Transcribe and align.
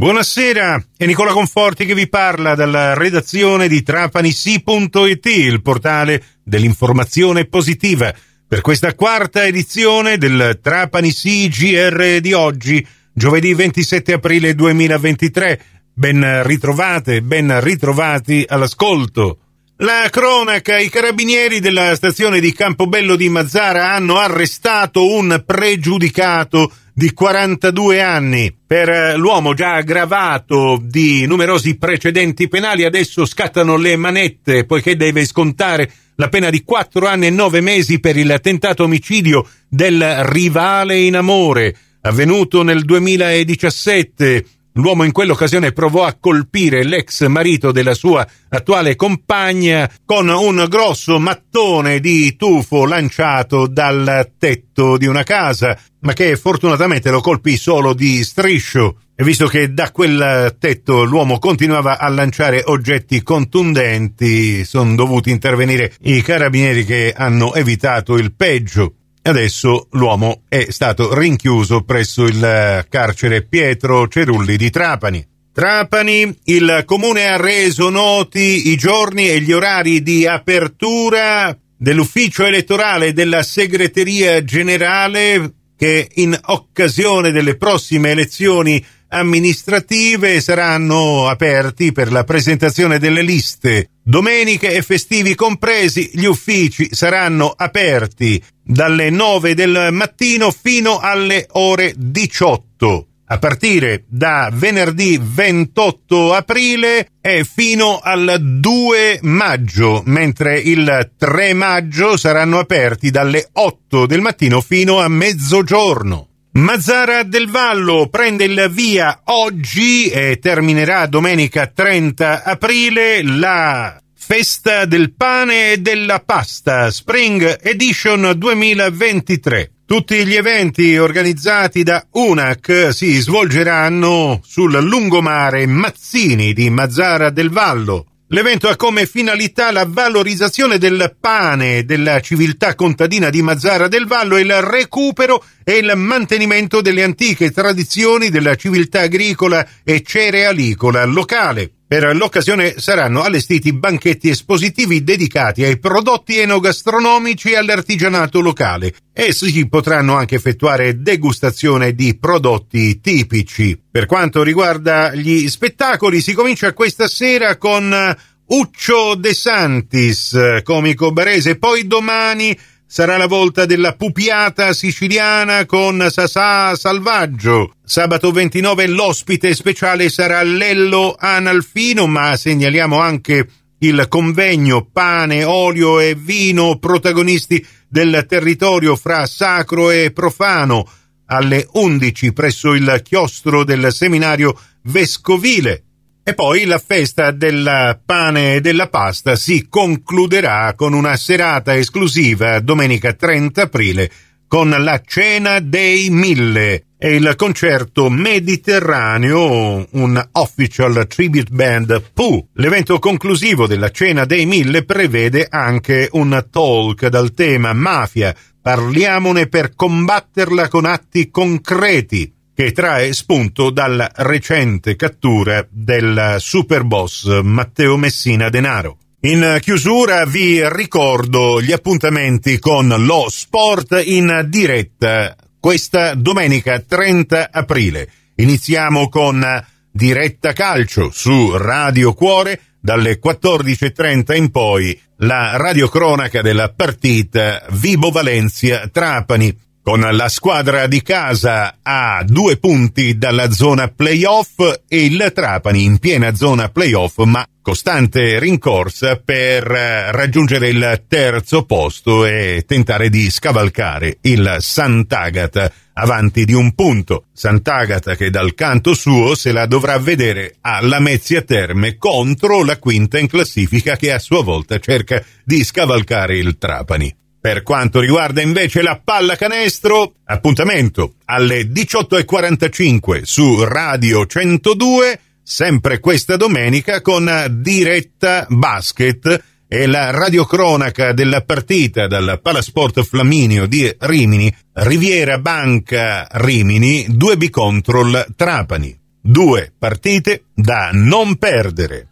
Buonasera, 0.00 0.82
è 0.96 1.04
Nicola 1.04 1.32
Conforti 1.32 1.84
che 1.84 1.92
vi 1.92 2.08
parla 2.08 2.54
dalla 2.54 2.94
redazione 2.94 3.68
di 3.68 3.82
trapanisi.it, 3.82 5.26
il 5.26 5.60
portale 5.60 6.24
dell'informazione 6.42 7.44
positiva, 7.44 8.10
per 8.48 8.62
questa 8.62 8.94
quarta 8.94 9.44
edizione 9.44 10.16
del 10.16 10.58
Trapanisi 10.62 11.50
GR 11.50 12.18
di 12.20 12.32
oggi, 12.32 12.84
giovedì 13.12 13.52
27 13.52 14.14
aprile 14.14 14.54
2023. 14.54 15.60
Ben 15.92 16.44
ritrovate, 16.44 17.20
ben 17.20 17.60
ritrovati 17.60 18.42
all'ascolto. 18.48 19.40
La 19.82 20.08
cronaca, 20.10 20.78
i 20.78 20.88
carabinieri 20.88 21.60
della 21.60 21.94
stazione 21.94 22.40
di 22.40 22.54
Campobello 22.54 23.16
di 23.16 23.28
Mazzara 23.28 23.92
hanno 23.92 24.16
arrestato 24.16 25.12
un 25.12 25.42
pregiudicato 25.44 26.72
di 27.00 27.14
42 27.14 28.02
anni. 28.02 28.54
Per 28.66 28.86
eh, 28.86 29.16
l'uomo 29.16 29.54
già 29.54 29.72
aggravato 29.72 30.78
di 30.82 31.24
numerosi 31.24 31.78
precedenti 31.78 32.46
penali 32.46 32.84
adesso 32.84 33.24
scattano 33.24 33.78
le 33.78 33.96
manette 33.96 34.66
poiché 34.66 34.96
deve 34.96 35.24
scontare 35.24 35.90
la 36.16 36.28
pena 36.28 36.50
di 36.50 36.62
4 36.62 37.06
anni 37.06 37.28
e 37.28 37.30
9 37.30 37.62
mesi 37.62 38.00
per 38.00 38.18
il 38.18 38.38
tentato 38.42 38.82
omicidio 38.82 39.48
del 39.66 40.24
rivale 40.24 40.98
in 40.98 41.16
amore 41.16 41.74
avvenuto 42.02 42.62
nel 42.62 42.84
2017 42.84 44.44
L'uomo 44.80 45.04
in 45.04 45.12
quell'occasione 45.12 45.72
provò 45.72 46.04
a 46.04 46.16
colpire 46.18 46.84
l'ex 46.84 47.26
marito 47.26 47.70
della 47.70 47.92
sua 47.92 48.26
attuale 48.48 48.96
compagna 48.96 49.88
con 50.06 50.26
un 50.28 50.64
grosso 50.70 51.18
mattone 51.18 52.00
di 52.00 52.34
tufo 52.34 52.86
lanciato 52.86 53.66
dal 53.66 54.32
tetto 54.38 54.96
di 54.96 55.04
una 55.04 55.22
casa, 55.22 55.78
ma 56.00 56.14
che 56.14 56.34
fortunatamente 56.36 57.10
lo 57.10 57.20
colpì 57.20 57.58
solo 57.58 57.92
di 57.92 58.24
striscio. 58.24 59.00
E 59.14 59.22
visto 59.22 59.46
che 59.48 59.74
da 59.74 59.90
quel 59.90 60.56
tetto 60.58 61.04
l'uomo 61.04 61.38
continuava 61.38 61.98
a 61.98 62.08
lanciare 62.08 62.62
oggetti 62.64 63.22
contundenti, 63.22 64.64
sono 64.64 64.94
dovuti 64.94 65.28
intervenire 65.28 65.92
i 66.04 66.22
carabinieri 66.22 66.86
che 66.86 67.12
hanno 67.14 67.52
evitato 67.52 68.16
il 68.16 68.32
peggio. 68.32 68.94
Adesso 69.22 69.88
l'uomo 69.92 70.42
è 70.48 70.66
stato 70.70 71.14
rinchiuso 71.14 71.82
presso 71.82 72.24
il 72.24 72.86
carcere 72.88 73.42
Pietro 73.42 74.08
Cerulli 74.08 74.56
di 74.56 74.70
Trapani. 74.70 75.26
Trapani, 75.52 76.34
il 76.44 76.84
comune 76.86 77.26
ha 77.26 77.36
reso 77.36 77.90
noti 77.90 78.68
i 78.70 78.76
giorni 78.76 79.28
e 79.28 79.40
gli 79.40 79.52
orari 79.52 80.02
di 80.02 80.26
apertura 80.26 81.56
dell'ufficio 81.76 82.46
elettorale 82.46 83.12
della 83.12 83.42
segreteria 83.42 84.42
generale 84.42 85.54
che 85.76 86.08
in 86.16 86.38
occasione 86.46 87.30
delle 87.30 87.56
prossime 87.56 88.10
elezioni 88.10 88.84
amministrative 89.10 90.40
saranno 90.40 91.28
aperti 91.28 91.92
per 91.92 92.10
la 92.10 92.24
presentazione 92.24 92.98
delle 92.98 93.22
liste. 93.22 93.90
Domeniche 94.02 94.72
e 94.72 94.82
festivi 94.82 95.34
compresi, 95.34 96.10
gli 96.14 96.24
uffici 96.24 96.88
saranno 96.92 97.52
aperti 97.54 98.42
dalle 98.62 99.10
9 99.10 99.54
del 99.54 99.88
mattino 99.92 100.50
fino 100.50 100.98
alle 100.98 101.46
ore 101.52 101.92
18 101.96 103.04
a 103.32 103.38
partire 103.38 104.04
da 104.08 104.50
venerdì 104.52 105.18
28 105.22 106.34
aprile 106.34 107.10
e 107.20 107.44
fino 107.44 108.00
al 108.02 108.38
2 108.40 109.20
maggio, 109.22 110.02
mentre 110.06 110.58
il 110.58 111.12
3 111.16 111.52
maggio 111.54 112.16
saranno 112.16 112.58
aperti 112.58 113.10
dalle 113.10 113.48
8 113.52 114.06
del 114.06 114.20
mattino 114.20 114.60
fino 114.60 114.98
a 114.98 115.06
mezzogiorno. 115.06 116.29
Mazzara 116.52 117.22
del 117.22 117.48
Vallo 117.48 118.08
prende 118.08 118.42
il 118.42 118.68
via 118.72 119.20
oggi 119.26 120.08
e 120.10 120.40
terminerà 120.40 121.06
domenica 121.06 121.68
30 121.68 122.42
aprile 122.42 123.22
la 123.22 123.96
Festa 124.12 124.84
del 124.84 125.12
pane 125.14 125.72
e 125.72 125.78
della 125.78 126.18
pasta 126.18 126.90
Spring 126.90 127.56
Edition 127.62 128.32
2023. 128.36 129.70
Tutti 129.86 130.26
gli 130.26 130.34
eventi 130.34 130.96
organizzati 130.96 131.84
da 131.84 132.04
UNAC 132.10 132.88
si 132.92 133.18
svolgeranno 133.18 134.40
sul 134.44 134.72
lungomare 134.72 135.66
Mazzini 135.66 136.52
di 136.52 136.68
Mazzara 136.68 137.30
del 137.30 137.50
Vallo. 137.50 138.06
L'evento 138.32 138.68
ha 138.68 138.76
come 138.76 139.06
finalità 139.06 139.72
la 139.72 139.84
valorizzazione 139.88 140.78
del 140.78 141.16
pane 141.18 141.84
della 141.84 142.20
civiltà 142.20 142.76
contadina 142.76 143.28
di 143.28 143.42
Mazzara 143.42 143.88
del 143.88 144.06
Vallo 144.06 144.36
e 144.36 144.42
il 144.42 144.60
recupero 144.60 145.44
e 145.64 145.78
il 145.78 145.92
mantenimento 145.96 146.80
delle 146.80 147.02
antiche 147.02 147.50
tradizioni 147.50 148.28
della 148.28 148.54
civiltà 148.54 149.00
agricola 149.00 149.66
e 149.82 150.04
cerealicola 150.04 151.04
locale. 151.06 151.72
Per 151.90 152.14
l'occasione 152.14 152.74
saranno 152.78 153.22
allestiti 153.22 153.72
banchetti 153.72 154.28
espositivi 154.28 155.02
dedicati 155.02 155.64
ai 155.64 155.80
prodotti 155.80 156.38
enogastronomici 156.38 157.50
e 157.50 157.56
all'artigianato 157.56 158.38
locale 158.40 158.94
e 159.12 159.32
si 159.32 159.66
potranno 159.68 160.14
anche 160.14 160.36
effettuare 160.36 161.02
degustazione 161.02 161.92
di 161.96 162.16
prodotti 162.16 163.00
tipici. 163.00 163.76
Per 163.90 164.06
quanto 164.06 164.44
riguarda 164.44 165.12
gli 165.16 165.48
spettacoli, 165.48 166.20
si 166.20 166.32
comincia 166.32 166.72
questa 166.74 167.08
sera 167.08 167.56
con 167.56 168.16
Uccio 168.46 169.16
De 169.16 169.34
Santis, 169.34 170.60
comico 170.62 171.10
barese, 171.10 171.58
poi 171.58 171.88
domani 171.88 172.56
sarà 172.92 173.16
la 173.16 173.28
volta 173.28 173.66
della 173.66 173.94
pupiata 173.94 174.72
siciliana 174.72 175.64
con 175.64 176.08
Sasà 176.10 176.74
Salvaggio. 176.74 177.74
Sabato 177.84 178.32
29 178.32 178.88
l'ospite 178.88 179.54
speciale 179.54 180.08
sarà 180.08 180.42
Lello 180.42 181.14
Analfino, 181.16 182.08
ma 182.08 182.34
segnaliamo 182.34 182.98
anche 182.98 183.48
il 183.78 184.06
convegno 184.08 184.88
Pane, 184.92 185.44
Olio 185.44 186.00
e 186.00 186.16
Vino, 186.16 186.80
protagonisti 186.80 187.64
del 187.88 188.24
territorio 188.28 188.96
fra 188.96 189.24
sacro 189.24 189.92
e 189.92 190.10
profano, 190.10 190.84
alle 191.26 191.68
11 191.70 192.32
presso 192.32 192.74
il 192.74 193.02
chiostro 193.04 193.62
del 193.62 193.92
seminario 193.92 194.58
vescovile. 194.82 195.89
E 196.22 196.34
poi 196.34 196.64
la 196.64 196.78
festa 196.78 197.30
del 197.30 197.98
pane 198.04 198.56
e 198.56 198.60
della 198.60 198.88
pasta 198.88 199.36
si 199.36 199.68
concluderà 199.68 200.74
con 200.74 200.92
una 200.92 201.16
serata 201.16 201.76
esclusiva 201.76 202.60
domenica 202.60 203.14
30 203.14 203.62
aprile 203.62 204.10
con 204.50 204.68
la 204.68 205.00
Cena 205.06 205.60
dei 205.60 206.10
Mille 206.10 206.86
e 206.98 207.14
il 207.14 207.34
concerto 207.36 208.10
Mediterraneo, 208.10 209.86
un 209.92 210.28
official 210.32 211.06
tribute 211.06 211.50
band 211.52 212.02
Pooh. 212.12 212.48
L'evento 212.54 212.98
conclusivo 212.98 213.68
della 213.68 213.90
Cena 213.90 214.24
dei 214.24 214.46
Mille 214.46 214.84
prevede 214.84 215.46
anche 215.48 216.08
un 216.12 216.46
talk 216.50 217.06
dal 217.06 217.32
tema 217.32 217.72
mafia. 217.72 218.34
Parliamone 218.60 219.46
per 219.46 219.74
combatterla 219.76 220.66
con 220.66 220.84
atti 220.84 221.30
concreti 221.30 222.39
che 222.54 222.72
trae 222.72 223.12
spunto 223.12 223.70
dalla 223.70 224.10
recente 224.16 224.96
cattura 224.96 225.66
del 225.68 226.36
superboss 226.38 227.40
Matteo 227.42 227.96
Messina 227.96 228.48
Denaro. 228.48 228.98
In 229.22 229.58
chiusura 229.60 230.24
vi 230.24 230.66
ricordo 230.68 231.60
gli 231.60 231.72
appuntamenti 231.72 232.58
con 232.58 232.88
lo 232.88 233.26
sport 233.28 234.00
in 234.04 234.46
diretta 234.48 235.36
questa 235.60 236.14
domenica 236.14 236.80
30 236.80 237.50
aprile. 237.52 238.08
Iniziamo 238.36 239.10
con 239.10 239.44
diretta 239.90 240.52
calcio 240.52 241.10
su 241.12 241.54
Radio 241.56 242.14
Cuore 242.14 242.60
dalle 242.80 243.20
14.30 243.22 244.34
in 244.36 244.50
poi 244.50 244.98
la 245.18 245.56
radiocronaca 245.56 246.40
della 246.40 246.72
partita 246.74 247.62
Vibo 247.72 248.10
Valencia 248.10 248.88
Trapani 248.88 249.54
con 249.82 250.00
la 250.00 250.28
squadra 250.28 250.86
di 250.86 251.02
casa 251.02 251.78
a 251.82 252.22
due 252.24 252.56
punti 252.58 253.16
dalla 253.16 253.50
zona 253.50 253.88
playoff 253.88 254.58
e 254.86 255.04
il 255.04 255.32
Trapani 255.34 255.84
in 255.84 255.98
piena 255.98 256.34
zona 256.34 256.68
playoff 256.68 257.18
ma 257.24 257.46
costante 257.62 258.38
rincorsa 258.38 259.16
per 259.16 259.64
raggiungere 259.64 260.68
il 260.68 261.04
terzo 261.08 261.64
posto 261.64 262.26
e 262.26 262.64
tentare 262.66 263.08
di 263.08 263.30
scavalcare 263.30 264.18
il 264.22 264.56
Sant'Agata 264.58 265.72
avanti 265.94 266.44
di 266.44 266.52
un 266.52 266.74
punto. 266.74 267.24
Sant'Agata 267.32 268.16
che 268.16 268.30
dal 268.30 268.54
canto 268.54 268.94
suo 268.94 269.34
se 269.34 269.52
la 269.52 269.66
dovrà 269.66 269.98
vedere 269.98 270.56
a 270.62 270.80
Lamezia 270.80 271.42
Terme 271.42 271.96
contro 271.96 272.64
la 272.64 272.78
quinta 272.78 273.18
in 273.18 273.28
classifica 273.28 273.96
che 273.96 274.12
a 274.12 274.18
sua 274.18 274.42
volta 274.42 274.78
cerca 274.78 275.22
di 275.44 275.62
scavalcare 275.62 276.38
il 276.38 276.58
Trapani. 276.58 277.14
Per 277.40 277.62
quanto 277.62 278.00
riguarda 278.00 278.42
invece 278.42 278.82
la 278.82 279.00
pallacanestro, 279.02 280.12
appuntamento 280.24 281.14
alle 281.24 281.62
18.45 281.62 283.22
su 283.22 283.64
Radio 283.64 284.26
102, 284.26 285.18
sempre 285.42 286.00
questa 286.00 286.36
domenica 286.36 287.00
con 287.00 287.46
diretta 287.62 288.44
basket 288.46 289.42
e 289.66 289.86
la 289.86 290.10
radiocronaca 290.10 291.14
della 291.14 291.40
partita 291.40 292.06
dal 292.06 292.40
Palasport 292.42 293.02
Flaminio 293.04 293.66
di 293.66 293.90
Rimini, 294.00 294.54
Riviera 294.74 295.38
Banca 295.38 296.26
Rimini, 296.32 297.06
2B 297.08 297.48
Control 297.48 298.34
Trapani. 298.36 298.98
Due 299.18 299.72
partite 299.78 300.44
da 300.54 300.90
non 300.92 301.36
perdere. 301.36 302.09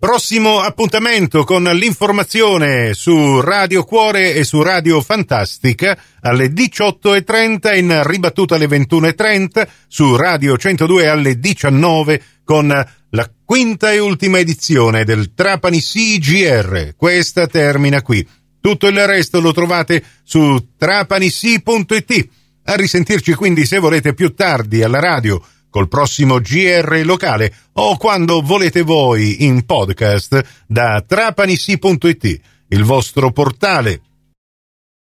Prossimo 0.00 0.60
appuntamento 0.60 1.44
con 1.44 1.62
l'informazione 1.62 2.94
su 2.94 3.38
Radio 3.42 3.84
Cuore 3.84 4.32
e 4.32 4.44
su 4.44 4.62
Radio 4.62 5.02
Fantastica 5.02 5.94
alle 6.22 6.46
18.30 6.46 7.76
in 7.76 8.02
ribattuta 8.06 8.54
alle 8.54 8.64
21.30 8.64 9.68
su 9.86 10.16
Radio 10.16 10.56
102 10.56 11.06
alle 11.06 11.38
19 11.38 12.22
con 12.44 12.68
la 13.10 13.30
quinta 13.44 13.92
e 13.92 13.98
ultima 13.98 14.38
edizione 14.38 15.04
del 15.04 15.34
Trapani 15.34 15.82
CGR. 15.82 16.94
Questa 16.96 17.46
termina 17.46 18.00
qui. 18.00 18.26
Tutto 18.58 18.86
il 18.86 19.06
resto 19.06 19.38
lo 19.38 19.52
trovate 19.52 20.02
su 20.22 20.68
trapanisi.it. 20.78 22.28
A 22.64 22.74
risentirci 22.74 23.34
quindi 23.34 23.66
se 23.66 23.78
volete 23.78 24.14
più 24.14 24.32
tardi 24.32 24.82
alla 24.82 24.98
radio 24.98 25.42
col 25.70 25.88
prossimo 25.88 26.40
GR 26.40 27.00
locale 27.04 27.52
o 27.74 27.96
quando 27.96 28.42
volete 28.42 28.82
voi 28.82 29.44
in 29.44 29.64
podcast 29.64 30.64
da 30.66 31.02
trapanisi.it, 31.06 32.40
il 32.68 32.84
vostro 32.84 33.30
portale 33.30 34.00